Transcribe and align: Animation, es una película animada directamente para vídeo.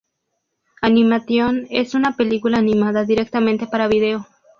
Animation, 0.81 1.67
es 1.69 1.93
una 1.93 2.15
película 2.15 2.57
animada 2.57 3.03
directamente 3.05 3.67
para 3.67 3.87
vídeo. 3.87 4.27